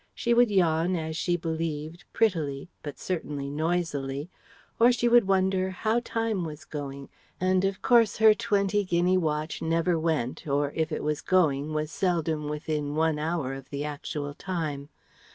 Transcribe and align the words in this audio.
She 0.15 0.33
would 0.33 0.49
yawn, 0.49 0.95
as 0.95 1.15
she 1.15 1.37
believed 1.37 2.05
"prettily," 2.11 2.71
but 2.81 2.97
certainly 2.97 3.51
noisily; 3.51 4.31
or 4.79 4.91
she 4.91 5.07
would 5.07 5.27
wonder 5.27 5.69
"how 5.69 5.99
time 6.03 6.43
was 6.43 6.65
going," 6.65 7.07
and 7.39 7.63
of 7.63 7.83
course 7.83 8.17
her 8.17 8.33
twenty 8.33 8.83
guinea 8.83 9.19
watch 9.19 9.61
never 9.61 9.99
went, 9.99 10.47
or 10.47 10.71
if 10.75 10.91
it 10.91 11.03
was 11.03 11.21
going 11.21 11.71
was 11.73 11.91
seldom 11.91 12.49
within 12.49 12.95
one 12.95 13.19
hour 13.19 13.53
of 13.53 13.69
the 13.69 13.85
actual 13.85 14.33
time. 14.33 14.89